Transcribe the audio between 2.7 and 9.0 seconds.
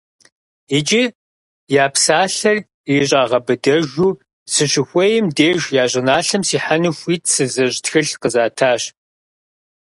ирищӀагъэбыдэжу, сыщыхуейм деж я щӀыналъэм сихьэну хуит сызыщӀ тхылъ къызатащ.